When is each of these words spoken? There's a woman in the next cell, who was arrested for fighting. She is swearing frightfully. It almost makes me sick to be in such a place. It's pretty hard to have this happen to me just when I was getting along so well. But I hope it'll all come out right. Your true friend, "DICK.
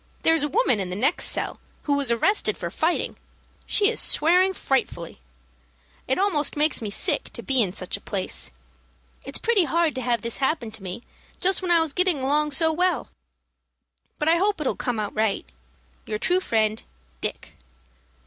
There's 0.23 0.41
a 0.41 0.47
woman 0.47 0.79
in 0.79 0.89
the 0.89 0.95
next 0.95 1.25
cell, 1.25 1.59
who 1.83 1.93
was 1.93 2.09
arrested 2.09 2.57
for 2.57 2.71
fighting. 2.71 3.17
She 3.67 3.87
is 3.87 3.99
swearing 3.99 4.51
frightfully. 4.55 5.19
It 6.07 6.17
almost 6.17 6.57
makes 6.57 6.81
me 6.81 6.89
sick 6.89 7.25
to 7.33 7.43
be 7.43 7.61
in 7.61 7.71
such 7.71 7.97
a 7.97 8.01
place. 8.01 8.49
It's 9.23 9.37
pretty 9.37 9.65
hard 9.65 9.93
to 9.93 10.01
have 10.01 10.21
this 10.21 10.37
happen 10.37 10.71
to 10.71 10.81
me 10.81 11.03
just 11.39 11.61
when 11.61 11.69
I 11.69 11.81
was 11.81 11.93
getting 11.93 12.17
along 12.19 12.49
so 12.49 12.73
well. 12.73 13.09
But 14.17 14.27
I 14.27 14.37
hope 14.37 14.59
it'll 14.59 14.71
all 14.71 14.75
come 14.75 14.99
out 14.99 15.13
right. 15.13 15.45
Your 16.07 16.17
true 16.17 16.39
friend, 16.39 16.81
"DICK. 17.21 17.53